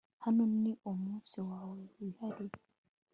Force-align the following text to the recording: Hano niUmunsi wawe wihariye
Hano 0.23 0.43
niUmunsi 0.61 1.37
wawe 1.49 1.79
wihariye 1.97 2.57